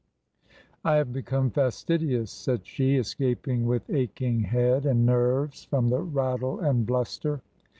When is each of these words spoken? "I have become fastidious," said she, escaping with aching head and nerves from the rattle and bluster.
"I 0.83 0.95
have 0.95 1.13
become 1.13 1.51
fastidious," 1.51 2.31
said 2.31 2.65
she, 2.65 2.95
escaping 2.95 3.67
with 3.67 3.87
aching 3.91 4.39
head 4.39 4.83
and 4.83 5.05
nerves 5.05 5.65
from 5.65 5.89
the 5.89 6.01
rattle 6.01 6.59
and 6.59 6.87
bluster. 6.87 7.43